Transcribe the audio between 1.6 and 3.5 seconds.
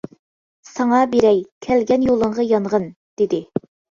كەلگەن يولۇڭغا يانغىن، -دېدى.